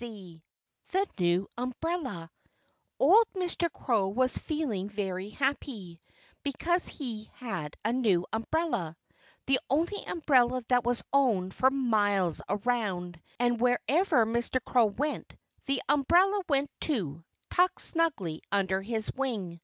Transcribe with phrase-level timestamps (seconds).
[0.00, 0.40] VIII
[0.92, 2.30] THE NEW UMBRELLA
[3.00, 3.68] Old Mr.
[3.68, 6.00] Crow was feeling very happy,
[6.44, 8.96] because he had a new umbrella
[9.46, 13.20] the only umbrella that was owned for miles around.
[13.40, 14.64] And wherever Mr.
[14.64, 15.34] Crow went,
[15.66, 19.60] the umbrella went too, tucked snugly under his wing.